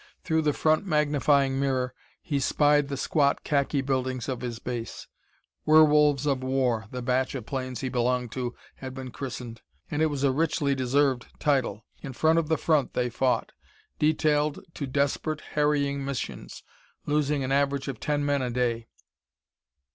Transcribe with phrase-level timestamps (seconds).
[0.23, 1.93] Through the front magnifying mirror
[2.23, 5.07] he spied the squat khaki buildings of his base.
[5.63, 9.61] Werewolves of War, the batch of planes he belonged to had been christened,
[9.91, 11.85] and it was a richly deserved title.
[12.01, 13.51] In front of the front they fought,
[13.99, 16.63] detailed to desperate, harrying missions,
[17.05, 18.87] losing an average of ten men a day.